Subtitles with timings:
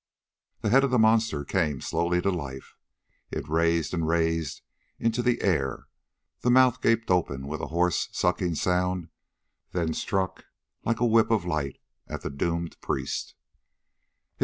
[0.61, 2.75] The head of the monster came slowly to life.
[3.29, 4.63] It raised and raised
[4.97, 5.89] into the air.
[6.39, 9.09] The mouth gaped open with a hoarse, sucking sound,
[9.73, 10.45] then struck,
[10.83, 11.77] like a whip of light,
[12.07, 13.35] at the doomed priest.